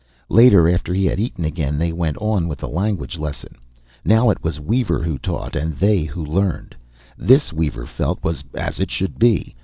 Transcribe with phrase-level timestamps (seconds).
[0.29, 3.55] Later, after he had eaten again, they went on with the language lesson.
[4.03, 6.75] Now it was Weaver who taught, and they who learned.
[7.19, 9.55] This, Weaver felt, was as it should be.